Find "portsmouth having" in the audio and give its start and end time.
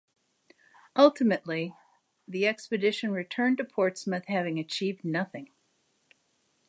3.63-4.57